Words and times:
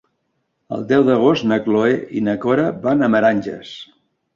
El 0.77 0.85
deu 0.93 1.05
d'agost 1.11 1.47
na 1.53 1.61
Cloè 1.67 1.95
i 2.21 2.25
na 2.31 2.37
Cora 2.49 2.69
van 2.89 3.05
a 3.05 3.15
Meranges. 3.19 3.81